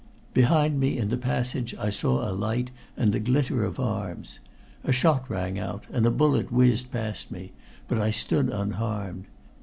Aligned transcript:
Behind 0.33 0.79
me 0.79 0.97
in 0.97 1.09
the 1.09 1.15
passage 1.17 1.75
I 1.75 1.91
saw 1.91 2.27
a 2.27 2.33
light 2.33 2.71
and 2.97 3.11
the 3.13 3.19
glitter 3.19 3.63
of 3.63 3.79
arms. 3.79 4.39
A 4.83 4.91
shot 4.91 5.29
rang 5.29 5.59
out, 5.59 5.83
and 5.91 6.07
a 6.07 6.09
bullet 6.09 6.51
whizzed 6.51 6.89
past 6.91 7.29
me, 7.29 7.51
but 7.87 7.99
I 7.99 8.09
stood 8.09 8.49
unharmed. 8.49 9.25